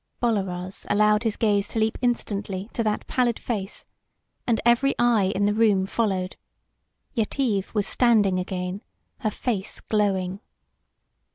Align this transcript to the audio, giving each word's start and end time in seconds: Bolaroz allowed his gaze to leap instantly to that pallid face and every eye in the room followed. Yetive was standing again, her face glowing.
Bolaroz 0.19 0.87
allowed 0.89 1.21
his 1.21 1.37
gaze 1.37 1.67
to 1.67 1.77
leap 1.79 1.95
instantly 2.01 2.71
to 2.73 2.81
that 2.83 3.05
pallid 3.05 3.37
face 3.37 3.85
and 4.47 4.59
every 4.65 4.95
eye 4.97 5.31
in 5.35 5.45
the 5.45 5.53
room 5.53 5.85
followed. 5.85 6.37
Yetive 7.13 7.71
was 7.75 7.85
standing 7.85 8.39
again, 8.39 8.81
her 9.19 9.29
face 9.29 9.79
glowing. 9.79 10.39